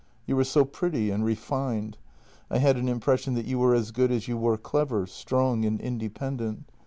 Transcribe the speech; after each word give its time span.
You 0.25 0.35
were 0.35 0.43
so 0.45 0.65
pretty 0.65 1.11
and 1.11 1.23
refined, 1.23 1.99
I 2.49 2.57
had 2.57 2.75
an 2.75 2.87
impression 2.87 3.35
that 3.35 3.45
you 3.45 3.59
were 3.59 3.75
as 3.75 3.91
good 3.91 4.11
as 4.11 4.27
you 4.27 4.35
were 4.35 4.57
clever, 4.57 5.05
strong, 5.05 5.63
and 5.63 5.79
independent. 5.79 6.67